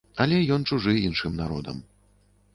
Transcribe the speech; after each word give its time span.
Але 0.25 0.39
ён 0.55 0.65
чужы 0.71 0.95
іншым 1.03 1.37
народам. 1.43 1.77